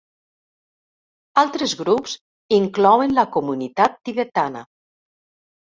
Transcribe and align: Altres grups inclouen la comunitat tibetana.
Altres 1.41 1.75
grups 1.83 2.17
inclouen 2.61 3.15
la 3.21 3.29
comunitat 3.39 4.03
tibetana. 4.11 4.67